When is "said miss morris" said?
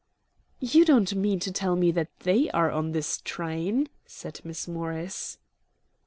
4.07-5.37